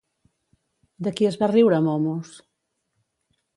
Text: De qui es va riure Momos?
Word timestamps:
De 1.07 1.13
qui 1.19 1.29
es 1.29 1.37
va 1.43 1.51
riure 1.53 1.83
Momos? 1.91 2.35